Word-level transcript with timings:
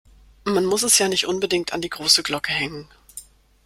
Man 0.45 0.65
muss 0.65 0.81
es 0.81 0.97
ja 0.97 1.07
nicht 1.07 1.27
unbedingt 1.27 1.73
an 1.73 1.81
die 1.83 1.89
große 1.91 2.23
Glocke 2.23 2.51
hängen. 2.51 2.89